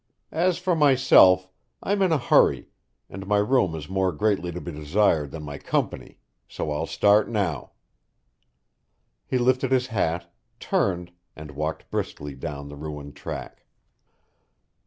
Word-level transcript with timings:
As 0.33 0.57
for 0.57 0.75
myself, 0.75 1.47
I'm 1.83 2.01
in 2.01 2.11
a 2.11 2.17
hurry, 2.17 2.69
and 3.07 3.27
my 3.27 3.37
room 3.37 3.75
is 3.75 3.87
more 3.87 4.11
greatly 4.11 4.51
to 4.51 4.59
be 4.59 4.71
desired 4.71 5.29
than 5.29 5.43
my 5.43 5.59
company, 5.59 6.17
so 6.47 6.71
I'll 6.71 6.87
start 6.87 7.29
now." 7.29 7.73
He 9.27 9.37
lifted 9.37 9.71
his 9.71 9.85
hat, 9.85 10.33
turned, 10.59 11.11
and 11.35 11.51
walked 11.51 11.91
briskly 11.91 12.33
down 12.33 12.67
the 12.67 12.75
ruined 12.75 13.15
track. 13.15 13.67